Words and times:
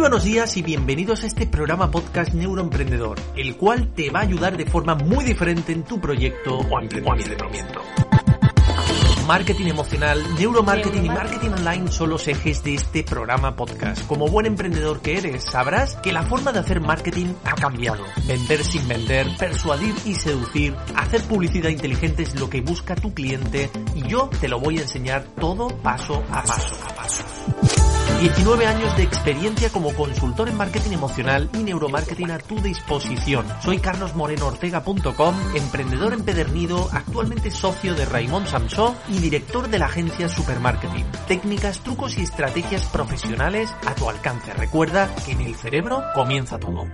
buenos 0.00 0.24
días 0.24 0.56
y 0.56 0.62
bienvenidos 0.62 1.24
a 1.24 1.26
este 1.26 1.46
programa 1.46 1.90
podcast 1.90 2.32
Neuroemprendedor, 2.32 3.20
el 3.36 3.56
cual 3.56 3.92
te 3.92 4.08
va 4.08 4.20
a 4.20 4.22
ayudar 4.22 4.56
de 4.56 4.64
forma 4.64 4.94
muy 4.94 5.26
diferente 5.26 5.72
en 5.72 5.84
tu 5.84 6.00
proyecto 6.00 6.56
o 6.56 6.80
emprendimiento. 6.80 7.82
Marketing 9.26 9.66
emocional, 9.66 10.24
neuromarketing 10.38 11.04
y 11.04 11.08
marketing 11.10 11.50
online 11.50 11.92
son 11.92 12.08
los 12.08 12.26
ejes 12.28 12.64
de 12.64 12.76
este 12.76 13.04
programa 13.04 13.54
podcast. 13.56 14.06
Como 14.06 14.26
buen 14.26 14.46
emprendedor 14.46 15.02
que 15.02 15.18
eres, 15.18 15.44
sabrás 15.44 15.96
que 15.96 16.12
la 16.12 16.22
forma 16.22 16.50
de 16.50 16.60
hacer 16.60 16.80
marketing 16.80 17.34
ha 17.44 17.54
cambiado. 17.54 18.02
Vender 18.26 18.64
sin 18.64 18.88
vender, 18.88 19.26
persuadir 19.38 19.94
y 20.06 20.14
seducir, 20.14 20.74
hacer 20.96 21.22
publicidad 21.24 21.68
inteligente 21.68 22.22
es 22.22 22.40
lo 22.40 22.48
que 22.48 22.62
busca 22.62 22.96
tu 22.96 23.12
cliente 23.12 23.70
y 23.94 24.08
yo 24.08 24.30
te 24.40 24.48
lo 24.48 24.60
voy 24.60 24.78
a 24.78 24.82
enseñar 24.82 25.24
todo 25.38 25.68
paso 25.68 26.24
a 26.30 26.42
paso 26.42 26.74
a 26.88 26.94
paso. 26.94 27.24
19 28.20 28.66
años 28.66 28.94
de 28.98 29.02
experiencia 29.02 29.70
como 29.70 29.94
consultor 29.94 30.50
en 30.50 30.56
marketing 30.58 30.90
emocional 30.90 31.48
y 31.54 31.62
neuromarketing 31.62 32.30
a 32.32 32.38
tu 32.38 32.60
disposición. 32.60 33.46
Soy 33.62 33.78
carlosmorenoortega.com, 33.78 35.34
emprendedor 35.54 36.12
empedernido, 36.12 36.90
actualmente 36.92 37.50
socio 37.50 37.94
de 37.94 38.04
Raymond 38.04 38.46
Samsó 38.46 38.94
y 39.08 39.20
director 39.20 39.68
de 39.68 39.78
la 39.78 39.86
agencia 39.86 40.28
Supermarketing. 40.28 41.06
Técnicas, 41.28 41.80
trucos 41.80 42.18
y 42.18 42.22
estrategias 42.22 42.84
profesionales 42.88 43.74
a 43.86 43.94
tu 43.94 44.10
alcance. 44.10 44.52
Recuerda 44.52 45.08
que 45.24 45.32
en 45.32 45.40
el 45.40 45.54
cerebro 45.54 46.02
comienza 46.14 46.58
todo. 46.58 46.84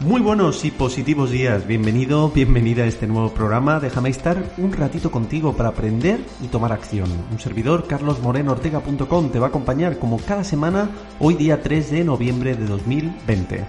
Muy 0.00 0.20
buenos 0.20 0.64
y 0.64 0.70
positivos 0.70 1.32
días. 1.32 1.66
Bienvenido, 1.66 2.30
bienvenida 2.30 2.84
a 2.84 2.86
este 2.86 3.08
nuevo 3.08 3.34
programa. 3.34 3.80
Déjame 3.80 4.10
estar 4.10 4.54
un 4.56 4.72
ratito 4.72 5.10
contigo 5.10 5.56
para 5.56 5.70
aprender 5.70 6.20
y 6.40 6.46
tomar 6.46 6.70
acción. 6.70 7.10
Un 7.32 7.40
servidor, 7.40 7.88
carlosmorenoortega.com, 7.88 9.30
te 9.30 9.40
va 9.40 9.46
a 9.46 9.48
acompañar 9.48 9.98
como 9.98 10.18
cada 10.18 10.44
semana, 10.44 10.88
hoy 11.18 11.34
día 11.34 11.62
3 11.62 11.90
de 11.90 12.04
noviembre 12.04 12.54
de 12.54 12.66
2020. 12.66 13.66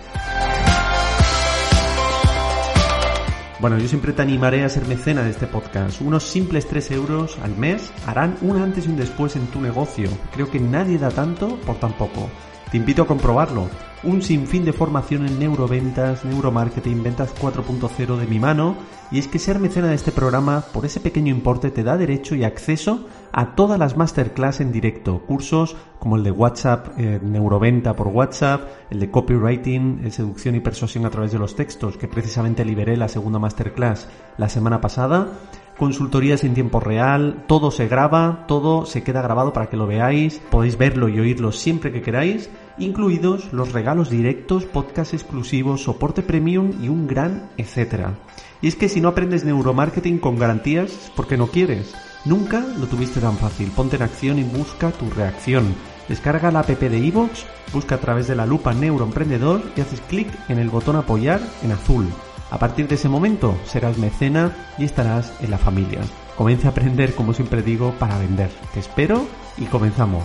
Bueno, 3.60 3.80
yo 3.80 3.88
siempre 3.88 4.14
te 4.14 4.22
animaré 4.22 4.64
a 4.64 4.70
ser 4.70 4.88
mecena 4.88 5.24
de 5.24 5.32
este 5.32 5.48
podcast. 5.48 6.00
Unos 6.00 6.26
simples 6.26 6.68
3 6.68 6.92
euros 6.92 7.40
al 7.42 7.58
mes 7.58 7.92
harán 8.06 8.38
un 8.42 8.62
antes 8.62 8.86
y 8.86 8.90
un 8.90 8.98
después 8.98 9.36
en 9.36 9.48
tu 9.48 9.62
negocio. 9.62 10.12
Creo 10.32 10.52
que 10.52 10.60
nadie 10.60 11.00
da 11.00 11.10
tanto 11.10 11.58
por 11.62 11.78
tan 11.78 11.94
poco. 11.94 12.30
Te 12.70 12.78
invito 12.78 13.02
a 13.02 13.08
comprobarlo. 13.08 13.68
Un 14.02 14.22
sinfín 14.22 14.64
de 14.64 14.72
formación 14.72 15.28
en 15.28 15.40
neuroventas, 15.40 16.24
neuromarketing, 16.24 17.04
ventas 17.04 17.36
4.0 17.36 18.16
de 18.16 18.28
mi 18.28 18.40
mano. 18.40 18.78
Y 19.12 19.20
es 19.20 19.28
que 19.28 19.40
ser 19.40 19.60
mecena 19.60 19.88
de 19.88 19.96
este 19.96 20.14
programa 20.14 20.64
por 20.72 20.86
ese 20.86 21.02
pequeño 21.02 21.34
importe 21.34 21.70
te 21.70 21.84
da 21.84 21.98
derecho 21.98 22.34
y 22.36 22.46
acceso 22.46 23.08
a 23.34 23.56
todas 23.56 23.78
las 23.78 23.98
masterclass 23.98 24.62
en 24.62 24.72
directo. 24.72 25.20
Cursos 25.28 25.76
como 26.00 26.16
el 26.16 26.24
de 26.24 26.32
WhatsApp, 26.32 26.98
eh, 26.98 27.20
neuroventa 27.22 27.94
por 27.96 28.08
WhatsApp, 28.08 28.70
el 28.90 29.02
de 29.02 29.12
copywriting, 29.12 30.10
seducción 30.12 30.56
y 30.56 30.62
persuasión 30.62 31.06
a 31.06 31.10
través 31.10 31.34
de 31.34 31.40
los 31.40 31.56
textos, 31.56 31.98
que 31.98 32.08
precisamente 32.08 32.64
liberé 32.64 32.96
la 32.96 33.10
segunda 33.10 33.40
masterclass 33.40 34.08
la 34.38 34.48
semana 34.48 34.80
pasada 34.80 35.28
consultorías 35.80 36.44
en 36.44 36.54
tiempo 36.54 36.80
real, 36.80 37.46
todo 37.48 37.72
se 37.72 37.88
graba, 37.88 38.46
todo 38.48 38.86
se 38.86 39.02
queda 39.02 39.22
grabado 39.22 39.54
para 39.54 39.70
que 39.70 39.78
lo 39.78 39.88
veáis, 39.88 40.42
podéis 40.52 40.78
verlo 40.78 41.08
y 41.08 41.20
oírlo 41.20 41.52
siempre 41.52 41.92
que 41.92 42.02
queráis, 42.02 42.50
incluidos 42.78 43.52
los 43.54 43.72
regalos 43.72 44.10
directos, 44.10 44.66
podcast 44.66 45.14
exclusivos, 45.14 45.82
soporte 45.82 46.22
premium 46.22 46.74
y 46.84 46.90
un 46.90 47.08
gran 47.08 47.50
etcétera. 47.58 48.14
Y 48.62 48.68
es 48.68 48.76
que 48.76 48.90
si 48.90 49.00
no 49.00 49.08
aprendes 49.08 49.46
neuromarketing 49.46 50.20
con 50.20 50.38
garantías 50.38 50.92
es 50.92 51.12
porque 51.16 51.38
no 51.38 51.48
quieres. 51.48 51.96
Nunca 52.26 52.60
lo 52.60 52.88
tuviste 52.88 53.22
tan 53.22 53.38
fácil. 53.38 53.72
Ponte 53.72 53.96
en 53.96 54.02
acción 54.02 54.38
y 54.38 54.44
busca 54.44 54.92
tu 54.92 55.10
reacción. 55.10 55.74
Descarga 56.10 56.52
la 56.52 56.60
app 56.60 56.68
de 56.68 57.00
iVoox, 57.00 57.46
busca 57.72 57.96
a 57.96 58.00
través 58.00 58.28
de 58.28 58.36
la 58.36 58.46
lupa 58.46 58.74
Neuroemprendedor 58.74 59.62
y 59.78 59.82
haces 59.82 60.02
clic 60.02 60.28
en 60.50 60.60
el 60.60 60.70
botón 60.70 60.98
apoyar 60.98 61.40
en 61.64 61.72
azul. 61.72 62.08
A 62.52 62.58
partir 62.58 62.88
de 62.88 62.96
ese 62.96 63.08
momento 63.08 63.56
serás 63.66 64.00
mecena 64.00 64.56
y 64.80 64.86
estarás 64.86 65.32
en 65.42 65.52
la 65.52 65.60
familia. 65.60 66.02
Comienza 66.36 66.70
a 66.70 66.72
aprender, 66.72 67.14
como 67.14 67.34
siempre 67.34 67.62
digo, 67.62 67.94
para 68.00 68.18
vender. 68.18 68.50
Te 68.74 68.80
espero 68.80 69.28
y 69.58 69.66
comenzamos. 69.66 70.24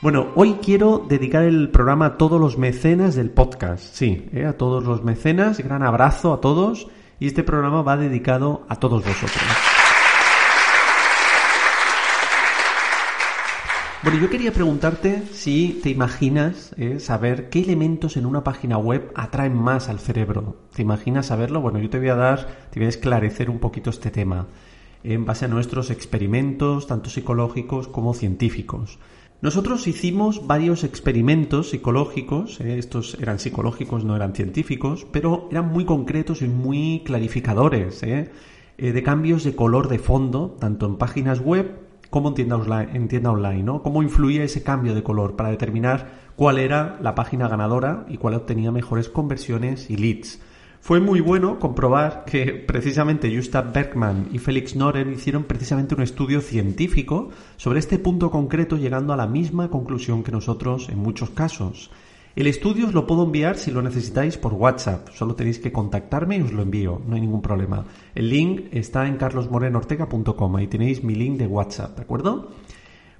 Bueno, 0.00 0.28
hoy 0.36 0.58
quiero 0.62 1.04
dedicar 1.08 1.42
el 1.42 1.70
programa 1.70 2.06
a 2.06 2.16
todos 2.16 2.40
los 2.40 2.58
mecenas 2.58 3.16
del 3.16 3.30
podcast. 3.30 3.82
Sí, 3.92 4.28
¿eh? 4.32 4.46
a 4.46 4.56
todos 4.56 4.84
los 4.84 5.02
mecenas. 5.02 5.58
Gran 5.58 5.82
abrazo 5.82 6.32
a 6.32 6.40
todos. 6.40 6.86
Y 7.18 7.26
este 7.26 7.42
programa 7.42 7.82
va 7.82 7.96
dedicado 7.96 8.64
a 8.68 8.76
todos 8.76 9.04
vosotros. 9.04 9.42
Bueno, 14.00 14.20
yo 14.20 14.30
quería 14.30 14.52
preguntarte 14.52 15.24
si 15.32 15.80
te 15.82 15.90
imaginas 15.90 16.72
eh, 16.78 17.00
saber 17.00 17.48
qué 17.48 17.58
elementos 17.58 18.16
en 18.16 18.26
una 18.26 18.44
página 18.44 18.78
web 18.78 19.10
atraen 19.16 19.56
más 19.56 19.88
al 19.88 19.98
cerebro. 19.98 20.56
¿Te 20.72 20.82
imaginas 20.82 21.26
saberlo? 21.26 21.60
Bueno, 21.60 21.80
yo 21.80 21.90
te 21.90 21.98
voy 21.98 22.08
a 22.08 22.14
dar, 22.14 22.46
te 22.70 22.78
voy 22.78 22.86
a 22.86 22.90
esclarecer 22.90 23.50
un 23.50 23.58
poquito 23.58 23.90
este 23.90 24.12
tema 24.12 24.46
en 25.02 25.24
base 25.24 25.46
a 25.46 25.48
nuestros 25.48 25.90
experimentos, 25.90 26.86
tanto 26.86 27.10
psicológicos 27.10 27.88
como 27.88 28.14
científicos. 28.14 29.00
Nosotros 29.42 29.88
hicimos 29.88 30.46
varios 30.46 30.84
experimentos 30.84 31.70
psicológicos, 31.70 32.60
eh, 32.60 32.78
estos 32.78 33.18
eran 33.20 33.40
psicológicos, 33.40 34.04
no 34.04 34.14
eran 34.14 34.32
científicos, 34.32 35.08
pero 35.10 35.48
eran 35.50 35.72
muy 35.72 35.84
concretos 35.84 36.42
y 36.42 36.46
muy 36.46 37.02
clarificadores, 37.04 38.04
eh, 38.04 38.30
de 38.76 39.02
cambios 39.02 39.42
de 39.42 39.56
color 39.56 39.88
de 39.88 39.98
fondo, 39.98 40.56
tanto 40.60 40.86
en 40.86 40.98
páginas 40.98 41.40
web 41.40 41.87
como 42.10 42.28
en 42.28 43.08
tienda 43.08 43.30
online, 43.30 43.62
¿no? 43.62 43.82
Cómo 43.82 44.02
influía 44.02 44.44
ese 44.44 44.62
cambio 44.62 44.94
de 44.94 45.02
color 45.02 45.36
para 45.36 45.50
determinar 45.50 46.08
cuál 46.36 46.58
era 46.58 46.98
la 47.02 47.14
página 47.14 47.48
ganadora 47.48 48.06
y 48.08 48.16
cuál 48.16 48.34
obtenía 48.34 48.72
mejores 48.72 49.08
conversiones 49.08 49.90
y 49.90 49.96
leads. 49.96 50.40
Fue 50.80 51.00
muy 51.00 51.20
bueno 51.20 51.58
comprobar 51.58 52.24
que 52.24 52.52
precisamente 52.54 53.34
Gustav 53.34 53.72
Bergman 53.72 54.28
y 54.32 54.38
Felix 54.38 54.76
Noren 54.76 55.12
hicieron 55.12 55.44
precisamente 55.44 55.94
un 55.94 56.02
estudio 56.02 56.40
científico 56.40 57.30
sobre 57.56 57.80
este 57.80 57.98
punto 57.98 58.30
concreto 58.30 58.76
llegando 58.76 59.12
a 59.12 59.16
la 59.16 59.26
misma 59.26 59.68
conclusión 59.68 60.22
que 60.22 60.32
nosotros 60.32 60.88
en 60.88 60.98
muchos 60.98 61.30
casos. 61.30 61.90
El 62.38 62.46
estudio 62.46 62.86
os 62.86 62.94
lo 62.94 63.04
puedo 63.04 63.24
enviar 63.24 63.56
si 63.56 63.72
lo 63.72 63.82
necesitáis 63.82 64.38
por 64.38 64.54
WhatsApp. 64.54 65.08
Solo 65.08 65.34
tenéis 65.34 65.58
que 65.58 65.72
contactarme 65.72 66.36
y 66.36 66.42
os 66.42 66.52
lo 66.52 66.62
envío. 66.62 67.02
No 67.04 67.16
hay 67.16 67.20
ningún 67.20 67.42
problema. 67.42 67.84
El 68.14 68.30
link 68.30 68.68
está 68.70 69.08
en 69.08 69.16
carlosmorenortega.com. 69.16 70.54
Ahí 70.54 70.68
tenéis 70.68 71.02
mi 71.02 71.16
link 71.16 71.36
de 71.36 71.48
WhatsApp, 71.48 71.96
¿de 71.96 72.02
acuerdo? 72.02 72.50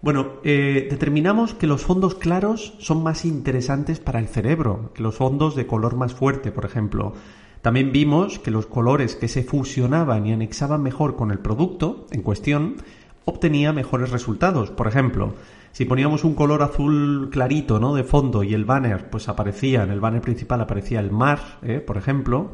Bueno, 0.03 0.35
eh, 0.45 0.87
determinamos 0.89 1.53
que 1.53 1.67
los 1.67 1.83
fondos 1.83 2.15
claros 2.15 2.75
son 2.79 3.03
más 3.03 3.25
interesantes 3.25 3.99
para 3.99 4.21
el 4.21 4.29
cerebro 4.29 4.93
que 4.95 5.03
los 5.03 5.17
fondos 5.17 5.57
de 5.57 5.67
color 5.67 5.97
más 5.97 6.15
fuerte, 6.15 6.53
por 6.53 6.65
ejemplo. 6.65 7.13
También 7.61 7.91
vimos 7.91 8.39
que 8.39 8.53
los 8.53 8.67
colores 8.67 9.17
que 9.17 9.27
se 9.27 9.43
fusionaban 9.43 10.29
y 10.29 10.33
anexaban 10.33 10.81
mejor 10.81 11.17
con 11.17 11.33
el 11.33 11.41
producto 11.41 12.07
en 12.13 12.23
cuestión 12.23 12.77
obtenía 13.25 13.73
mejores 13.73 14.11
resultados. 14.11 14.71
Por 14.71 14.87
ejemplo, 14.87 15.35
si 15.73 15.85
poníamos 15.85 16.25
un 16.25 16.35
color 16.35 16.63
azul 16.63 17.29
clarito, 17.31 17.79
¿no? 17.79 17.95
De 17.95 18.05
fondo 18.05 18.43
y 18.43 18.55
el 18.55 18.65
banner, 18.65 19.11
pues 19.11 19.29
aparecía, 19.29 19.83
en 19.83 19.91
el 19.91 20.01
banner 20.01 20.21
principal 20.21 20.61
aparecía 20.61 21.01
el 21.01 21.11
mar, 21.11 21.59
¿eh? 21.63 21.81
por 21.81 21.97
ejemplo, 21.97 22.51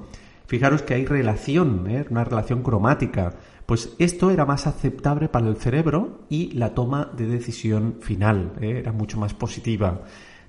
fijaros 0.46 0.82
que 0.82 0.94
hay 0.94 1.06
relación, 1.06 1.86
¿eh? 1.88 2.04
una 2.10 2.24
relación 2.24 2.62
cromática. 2.62 3.34
Pues 3.66 3.94
esto 3.98 4.30
era 4.30 4.44
más 4.44 4.66
aceptable 4.66 5.28
para 5.28 5.48
el 5.48 5.56
cerebro 5.56 6.20
y 6.28 6.52
la 6.52 6.74
toma 6.74 7.10
de 7.16 7.26
decisión 7.26 7.96
final 8.00 8.52
¿eh? 8.60 8.78
era 8.78 8.92
mucho 8.92 9.18
más 9.18 9.32
positiva. 9.32 10.02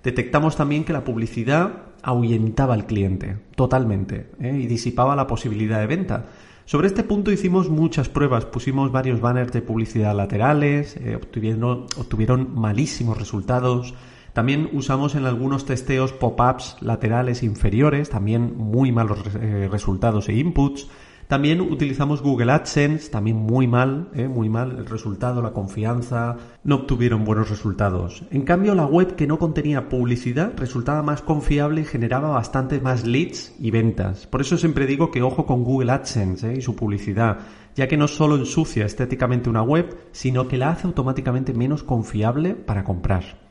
Detectamos 0.03 0.55
también 0.55 0.83
que 0.83 0.93
la 0.93 1.03
publicidad 1.03 1.83
ahuyentaba 2.03 2.73
al 2.75 2.85
cliente 2.85 3.37
totalmente 3.55 4.29
y 4.39 4.67
disipaba 4.67 5.15
la 5.15 5.25
posibilidad 5.25 5.79
de 5.79 5.87
venta. 5.87 6.25
Sobre 6.65 6.87
este 6.87 7.03
punto 7.03 7.31
hicimos 7.31 7.69
muchas 7.69 8.09
pruebas, 8.09 8.45
pusimos 8.45 8.91
varios 8.91 9.21
banners 9.21 9.53
de 9.53 9.61
publicidad 9.61 10.15
laterales, 10.15 10.97
eh, 10.97 11.15
obtuvieron, 11.15 12.55
malísimos 12.55 13.19
resultados. 13.19 13.93
También 14.33 14.69
usamos 14.73 15.13
en 15.13 15.27
algunos 15.27 15.65
testeos 15.65 16.11
pop-ups 16.11 16.77
laterales 16.81 17.43
inferiores, 17.43 18.09
también 18.09 18.57
muy 18.57 18.91
malos 18.91 19.19
eh, 19.39 19.69
resultados 19.71 20.27
e 20.27 20.33
inputs. 20.33 20.87
También 21.27 21.59
utilizamos 21.59 22.21
Google 22.21 22.51
AdSense, 22.51 23.09
también 23.09 23.37
muy 23.37 23.67
mal, 23.67 24.09
¿eh? 24.13 24.27
muy 24.27 24.47
mal 24.47 24.77
el 24.77 24.85
resultado, 24.85 25.41
la 25.41 25.53
confianza, 25.53 26.37
no 26.63 26.75
obtuvieron 26.75 27.25
buenos 27.25 27.49
resultados. 27.49 28.23
En 28.29 28.43
cambio, 28.43 28.75
la 28.75 28.85
web 28.85 29.15
que 29.15 29.25
no 29.25 29.39
contenía 29.39 29.89
publicidad 29.89 30.53
resultaba 30.55 31.01
más 31.01 31.23
confiable 31.23 31.81
y 31.81 31.85
generaba 31.85 32.29
bastante 32.29 32.79
más 32.79 33.05
leads 33.07 33.55
y 33.59 33.71
ventas. 33.71 34.27
Por 34.27 34.41
eso 34.41 34.55
siempre 34.57 34.85
digo 34.85 35.09
que 35.09 35.23
ojo 35.23 35.47
con 35.47 35.63
Google 35.63 35.91
AdSense 35.91 36.51
¿eh? 36.51 36.57
y 36.57 36.61
su 36.61 36.75
publicidad, 36.75 37.39
ya 37.75 37.87
que 37.87 37.97
no 37.97 38.07
solo 38.07 38.35
ensucia 38.35 38.85
estéticamente 38.85 39.49
una 39.49 39.63
web, 39.63 39.97
sino 40.11 40.47
que 40.47 40.57
la 40.57 40.69
hace 40.69 40.85
automáticamente 40.85 41.53
menos 41.53 41.81
confiable 41.81 42.53
para 42.53 42.83
comprar. 42.83 43.43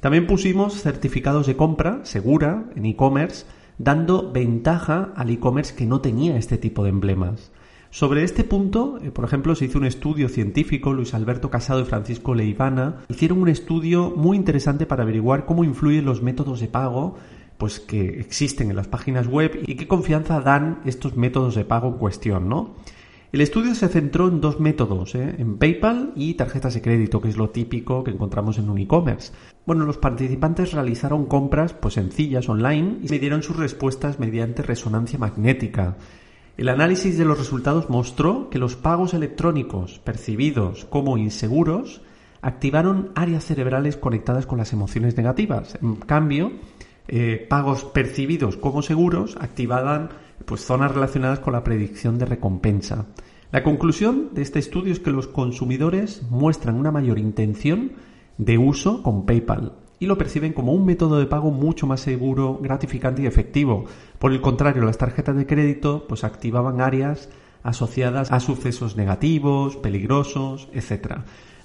También 0.00 0.26
pusimos 0.26 0.82
certificados 0.82 1.46
de 1.46 1.56
compra 1.56 2.00
segura 2.02 2.64
en 2.76 2.84
e-commerce 2.84 3.46
dando 3.78 4.32
ventaja 4.32 5.12
al 5.16 5.30
e-commerce 5.30 5.74
que 5.74 5.86
no 5.86 6.00
tenía 6.00 6.36
este 6.36 6.58
tipo 6.58 6.84
de 6.84 6.90
emblemas. 6.90 7.52
Sobre 7.90 8.24
este 8.24 8.42
punto, 8.42 8.98
eh, 9.02 9.10
por 9.10 9.24
ejemplo, 9.24 9.54
se 9.54 9.66
hizo 9.66 9.78
un 9.78 9.84
estudio 9.84 10.30
científico, 10.30 10.94
Luis 10.94 11.12
Alberto 11.12 11.50
Casado 11.50 11.80
y 11.80 11.84
Francisco 11.84 12.34
Leivana 12.34 13.02
hicieron 13.10 13.42
un 13.42 13.48
estudio 13.48 14.14
muy 14.16 14.36
interesante 14.36 14.86
para 14.86 15.02
averiguar 15.02 15.44
cómo 15.44 15.62
influyen 15.62 16.06
los 16.06 16.22
métodos 16.22 16.60
de 16.60 16.68
pago 16.68 17.16
pues 17.58 17.78
que 17.78 18.18
existen 18.18 18.70
en 18.70 18.76
las 18.76 18.88
páginas 18.88 19.28
web 19.28 19.62
y 19.66 19.76
qué 19.76 19.86
confianza 19.86 20.40
dan 20.40 20.80
estos 20.84 21.16
métodos 21.16 21.54
de 21.54 21.64
pago 21.64 21.88
en 21.88 21.94
cuestión, 21.94 22.48
¿no? 22.48 22.74
El 23.32 23.40
estudio 23.40 23.74
se 23.74 23.88
centró 23.88 24.28
en 24.28 24.42
dos 24.42 24.60
métodos, 24.60 25.14
¿eh? 25.14 25.36
en 25.38 25.56
PayPal 25.56 26.12
y 26.14 26.34
tarjetas 26.34 26.74
de 26.74 26.82
crédito, 26.82 27.22
que 27.22 27.30
es 27.30 27.38
lo 27.38 27.48
típico 27.48 28.04
que 28.04 28.10
encontramos 28.10 28.58
en 28.58 28.68
un 28.68 28.76
e-commerce. 28.76 29.32
Bueno, 29.64 29.86
los 29.86 29.96
participantes 29.96 30.74
realizaron 30.74 31.24
compras 31.24 31.72
pues 31.72 31.94
sencillas 31.94 32.50
online 32.50 32.98
y 33.02 33.08
me 33.08 33.18
dieron 33.18 33.42
sus 33.42 33.56
respuestas 33.56 34.20
mediante 34.20 34.62
resonancia 34.62 35.18
magnética. 35.18 35.96
El 36.58 36.68
análisis 36.68 37.16
de 37.16 37.24
los 37.24 37.38
resultados 37.38 37.88
mostró 37.88 38.50
que 38.50 38.58
los 38.58 38.76
pagos 38.76 39.14
electrónicos 39.14 39.98
percibidos 40.00 40.84
como 40.84 41.16
inseguros 41.16 42.02
activaron 42.42 43.12
áreas 43.14 43.46
cerebrales 43.46 43.96
conectadas 43.96 44.44
con 44.44 44.58
las 44.58 44.74
emociones 44.74 45.16
negativas. 45.16 45.78
En 45.80 45.96
cambio, 45.96 46.52
eh, 47.08 47.46
pagos 47.48 47.84
percibidos 47.84 48.58
como 48.58 48.82
seguros 48.82 49.38
activaban 49.40 50.10
pues, 50.44 50.64
zonas 50.64 50.92
relacionadas 50.92 51.40
con 51.40 51.52
la 51.52 51.64
predicción 51.64 52.18
de 52.18 52.26
recompensa. 52.26 53.06
La 53.50 53.62
conclusión 53.62 54.30
de 54.32 54.42
este 54.42 54.58
estudio 54.58 54.92
es 54.92 55.00
que 55.00 55.10
los 55.10 55.28
consumidores 55.28 56.22
muestran 56.30 56.76
una 56.76 56.90
mayor 56.90 57.18
intención 57.18 57.92
de 58.38 58.58
uso 58.58 59.02
con 59.02 59.26
PayPal 59.26 59.74
y 59.98 60.06
lo 60.06 60.18
perciben 60.18 60.52
como 60.52 60.72
un 60.72 60.84
método 60.84 61.18
de 61.20 61.26
pago 61.26 61.50
mucho 61.50 61.86
más 61.86 62.00
seguro, 62.00 62.58
gratificante 62.60 63.22
y 63.22 63.26
efectivo. 63.26 63.84
Por 64.18 64.32
el 64.32 64.40
contrario, 64.40 64.84
las 64.84 64.98
tarjetas 64.98 65.36
de 65.36 65.46
crédito 65.46 66.06
pues 66.08 66.24
activaban 66.24 66.80
áreas 66.80 67.28
asociadas 67.62 68.32
a 68.32 68.40
sucesos 68.40 68.96
negativos, 68.96 69.76
peligrosos, 69.76 70.68
etc. 70.72 71.18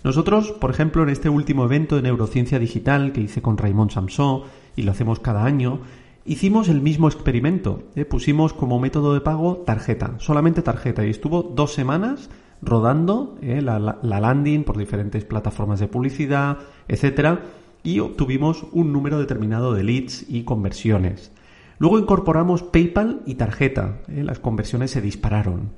Nosotros, 0.04 0.52
por 0.52 0.70
ejemplo, 0.70 1.04
en 1.04 1.10
este 1.10 1.30
último 1.30 1.66
evento 1.66 1.96
de 1.96 2.04
neurociencia 2.04 2.60
digital 2.60 3.12
que 3.12 3.22
hice 3.22 3.42
con 3.42 3.58
Raymond 3.58 3.92
Samson 3.92 4.44
y 4.76 4.84
lo 4.84 4.92
hacemos 4.92 5.20
cada 5.20 5.44
año, 5.44 5.80
hicimos 6.28 6.70
el 6.70 6.82
mismo 6.82 7.08
experimento. 7.08 7.84
¿eh? 7.96 8.06
Pusimos 8.06 8.54
como 8.54 8.80
método 8.80 9.14
de 9.14 9.22
pago 9.22 9.64
tarjeta, 9.66 10.16
solamente 10.20 10.62
tarjeta, 10.62 11.06
y 11.06 11.10
estuvo 11.10 11.42
dos 11.42 11.74
semanas 11.74 12.30
rodando 12.62 13.38
¿eh? 13.42 13.62
la, 13.62 13.80
la, 13.80 14.20
landing 14.20 14.64
por 14.64 14.78
diferentes 14.78 15.26
plataformas 15.26 15.80
de 15.80 15.88
publicidad, 15.88 16.58
etcétera, 16.88 17.42
y 17.84 18.00
obtuvimos 18.00 18.66
un 18.72 18.92
número 18.92 19.20
determinado 19.20 19.74
de 19.74 19.84
leads 19.84 20.26
y 20.30 20.44
conversiones. 20.44 21.32
Luego 21.80 22.00
incorporamos 22.00 22.64
PayPal 22.64 23.22
y 23.26 23.36
tarjeta. 23.36 24.00
¿eh? 24.08 24.24
Las 24.24 24.40
conversiones 24.40 24.92
se 24.92 25.02
dispararon. 25.02 25.72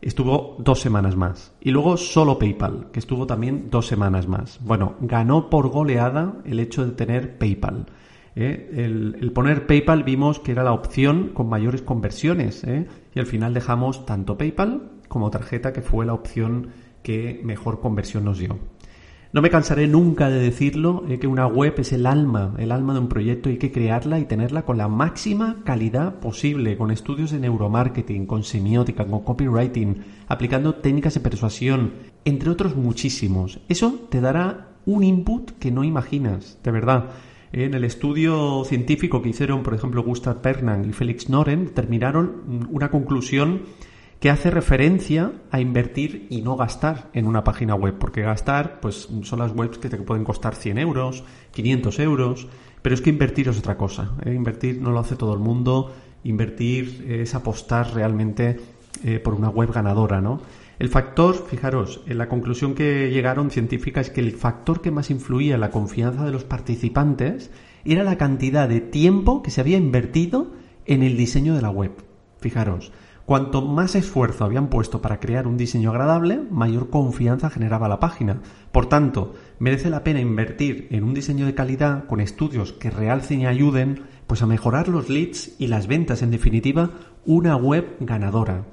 Estuvo 0.00 0.56
dos 0.58 0.80
semanas 0.80 1.16
más. 1.16 1.52
Y 1.60 1.72
luego 1.72 1.96
solo 1.96 2.38
PayPal, 2.38 2.88
que 2.92 3.00
estuvo 3.00 3.26
también 3.26 3.68
dos 3.70 3.86
semanas 3.86 4.28
más. 4.28 4.60
Bueno, 4.62 4.94
ganó 5.00 5.50
por 5.50 5.68
goleada 5.68 6.36
el 6.44 6.60
hecho 6.60 6.86
de 6.86 6.92
tener 6.92 7.36
PayPal. 7.36 7.86
¿Eh? 8.36 8.70
El, 8.74 9.32
poner 9.32 9.66
PayPal 9.66 10.02
vimos 10.02 10.38
que 10.40 10.52
era 10.52 10.64
la 10.64 10.72
opción 10.72 11.30
con 11.34 11.48
mayores 11.48 11.82
conversiones 11.82 12.64
¿eh? 12.64 12.86
y 13.14 13.18
al 13.20 13.26
final 13.26 13.54
dejamos 13.54 14.06
tanto 14.06 14.36
PayPal 14.36 14.90
como 15.08 15.30
tarjeta 15.30 15.72
que 15.72 15.82
fue 15.82 16.06
la 16.06 16.14
opción 16.14 16.68
que 17.02 17.40
mejor 17.44 17.80
conversión 17.80 18.24
nos 18.24 18.38
dio. 18.38 18.58
No 19.32 19.42
me 19.42 19.50
cansaré 19.50 19.86
nunca 19.86 20.28
de 20.28 20.40
decirlo, 20.40 21.04
¿eh? 21.08 21.20
que 21.20 21.28
una 21.28 21.46
web 21.46 21.74
es 21.78 21.92
el 21.92 22.06
alma, 22.06 22.52
el 22.58 22.72
alma 22.72 22.94
de 22.94 22.98
un 22.98 23.08
proyecto 23.08 23.48
y 23.48 23.52
hay 23.52 23.58
que 23.58 23.70
crearla 23.70 24.18
y 24.18 24.24
tenerla 24.24 24.62
con 24.62 24.76
la 24.76 24.88
máxima 24.88 25.62
calidad 25.64 26.18
posible, 26.18 26.76
con 26.76 26.90
estudios 26.90 27.30
de 27.30 27.38
neuromarketing, 27.38 28.26
con 28.26 28.42
semiótica, 28.42 29.06
con 29.06 29.20
copywriting, 29.20 30.02
aplicando 30.26 30.74
técnicas 30.74 31.14
de 31.14 31.20
persuasión, 31.20 31.92
entre 32.24 32.50
otros 32.50 32.74
muchísimos. 32.74 33.60
Eso 33.68 34.00
te 34.10 34.20
dará 34.20 34.70
un 34.84 35.04
input 35.04 35.52
que 35.60 35.70
no 35.70 35.84
imaginas, 35.84 36.58
de 36.64 36.70
verdad. 36.72 37.10
En 37.52 37.74
el 37.74 37.82
estudio 37.82 38.62
científico 38.64 39.22
que 39.22 39.30
hicieron, 39.30 39.64
por 39.64 39.74
ejemplo, 39.74 40.04
Gustav 40.04 40.40
Pernan 40.40 40.88
y 40.88 40.92
Felix 40.92 41.28
Noren, 41.28 41.66
determinaron 41.66 42.68
una 42.70 42.90
conclusión 42.90 43.62
que 44.20 44.30
hace 44.30 44.50
referencia 44.50 45.32
a 45.50 45.60
invertir 45.60 46.26
y 46.30 46.42
no 46.42 46.54
gastar 46.56 47.08
en 47.12 47.26
una 47.26 47.42
página 47.42 47.74
web, 47.74 47.96
porque 47.98 48.20
gastar 48.20 48.78
pues 48.80 49.08
son 49.22 49.38
las 49.38 49.52
webs 49.52 49.78
que 49.78 49.88
te 49.88 49.96
pueden 49.96 50.24
costar 50.24 50.54
100 50.54 50.78
euros, 50.78 51.24
500 51.52 51.98
euros, 51.98 52.48
pero 52.82 52.94
es 52.94 53.00
que 53.00 53.10
invertir 53.10 53.48
es 53.48 53.58
otra 53.58 53.76
cosa. 53.76 54.12
¿eh? 54.24 54.32
Invertir 54.32 54.80
no 54.80 54.90
lo 54.92 55.00
hace 55.00 55.16
todo 55.16 55.34
el 55.34 55.40
mundo, 55.40 55.92
invertir 56.22 57.06
es 57.08 57.34
apostar 57.34 57.94
realmente 57.94 58.60
eh, 59.02 59.18
por 59.18 59.34
una 59.34 59.48
web 59.48 59.72
ganadora, 59.72 60.20
¿no? 60.20 60.40
El 60.80 60.88
factor, 60.88 61.34
fijaros, 61.46 62.00
en 62.06 62.16
la 62.16 62.30
conclusión 62.30 62.74
que 62.74 63.10
llegaron 63.10 63.50
científica 63.50 64.00
es 64.00 64.08
que 64.08 64.22
el 64.22 64.32
factor 64.32 64.80
que 64.80 64.90
más 64.90 65.10
influía 65.10 65.56
en 65.56 65.60
la 65.60 65.70
confianza 65.70 66.24
de 66.24 66.32
los 66.32 66.44
participantes 66.44 67.50
era 67.84 68.02
la 68.02 68.16
cantidad 68.16 68.66
de 68.66 68.80
tiempo 68.80 69.42
que 69.42 69.50
se 69.50 69.60
había 69.60 69.76
invertido 69.76 70.52
en 70.86 71.02
el 71.02 71.18
diseño 71.18 71.54
de 71.54 71.60
la 71.60 71.68
web. 71.68 71.92
Fijaros, 72.38 72.92
cuanto 73.26 73.60
más 73.60 73.94
esfuerzo 73.94 74.46
habían 74.46 74.70
puesto 74.70 75.02
para 75.02 75.20
crear 75.20 75.46
un 75.46 75.58
diseño 75.58 75.90
agradable, 75.90 76.40
mayor 76.50 76.88
confianza 76.88 77.50
generaba 77.50 77.86
la 77.86 78.00
página. 78.00 78.40
Por 78.72 78.86
tanto, 78.86 79.34
merece 79.58 79.90
la 79.90 80.02
pena 80.02 80.20
invertir 80.20 80.88
en 80.92 81.04
un 81.04 81.12
diseño 81.12 81.44
de 81.44 81.54
calidad 81.54 82.06
con 82.06 82.22
estudios 82.22 82.72
que 82.72 82.88
realcen 82.88 83.42
y 83.42 83.46
ayuden 83.46 84.04
pues 84.26 84.40
a 84.40 84.46
mejorar 84.46 84.88
los 84.88 85.10
leads 85.10 85.56
y 85.58 85.66
las 85.66 85.88
ventas, 85.88 86.22
en 86.22 86.30
definitiva, 86.30 86.92
una 87.26 87.54
web 87.54 87.96
ganadora. 88.00 88.64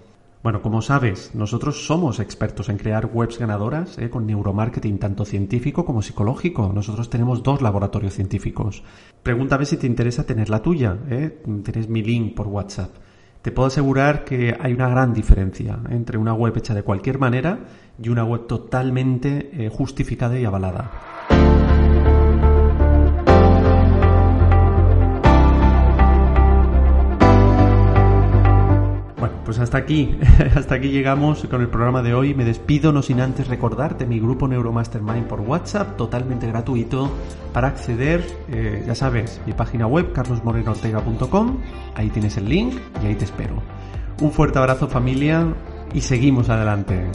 Bueno, 0.44 0.62
como 0.62 0.82
sabes, 0.82 1.34
nosotros 1.34 1.86
somos 1.86 2.20
expertos 2.20 2.70
en 2.70 2.78
crear 2.78 3.10
webs 3.12 3.40
ganadoras 3.40 3.98
¿eh? 3.98 4.10
con 4.10 4.28
neuromarketing 4.28 5.00
tanto 5.00 5.26
científico 5.26 5.84
como 5.84 6.02
psicológico. 6.02 6.72
Nosotros 6.74 7.10
tenemos 7.10 7.42
dos 7.44 7.62
laboratorios 7.62 8.14
científicos. 8.14 8.84
Pregúntame 9.24 9.66
si 9.66 9.78
te 9.78 9.88
interesa 9.88 10.26
tener 10.26 10.50
la 10.50 10.62
tuya. 10.62 10.98
¿eh? 11.10 11.42
Tienes 11.64 11.90
mi 11.90 12.04
link 12.04 12.36
por 12.36 12.48
WhatsApp. 12.48 12.92
Te 13.42 13.52
puedo 13.52 13.68
asegurar 13.68 14.26
que 14.26 14.56
hay 14.60 14.74
una 14.74 14.90
gran 14.90 15.14
diferencia 15.14 15.80
entre 15.90 16.18
una 16.18 16.34
web 16.34 16.56
hecha 16.58 16.74
de 16.74 16.84
cualquier 16.84 17.18
manera 17.18 17.60
y 18.02 18.10
una 18.10 18.24
web 18.24 18.46
totalmente 18.46 19.50
eh, 19.54 19.70
justificada 19.70 20.38
y 20.38 20.46
avalada. 20.46 21.17
Pues 29.48 29.60
hasta 29.60 29.78
aquí, 29.78 30.20
hasta 30.58 30.76
aquí 30.76 30.90
llegamos 30.90 31.46
con 31.50 31.62
el 31.62 31.70
programa 31.70 32.04
de 32.04 32.14
hoy. 32.14 32.34
Me 32.34 32.44
despido 32.44 32.92
no 32.92 33.02
sin 33.02 33.22
antes 33.22 33.48
recordarte 33.48 34.06
mi 34.06 34.20
grupo 34.20 34.46
Neuromastermind 34.46 35.26
por 35.26 35.40
WhatsApp, 35.40 35.96
totalmente 35.96 36.48
gratuito. 36.48 37.10
Para 37.54 37.70
acceder, 37.70 38.28
eh, 38.52 38.84
ya 38.86 38.94
sabes, 38.94 39.40
mi 39.46 39.54
página 39.54 39.88
web 39.88 40.12
carlosmorenoortega.com, 40.12 41.60
ahí 41.96 42.10
tienes 42.10 42.36
el 42.36 42.50
link 42.50 42.74
y 43.02 43.06
ahí 43.06 43.16
te 43.16 43.24
espero. 43.24 43.64
Un 44.22 44.34
fuerte 44.34 44.60
abrazo 44.60 44.90
familia 44.90 45.48
y 45.94 46.02
seguimos 46.02 46.50
adelante. 46.50 47.06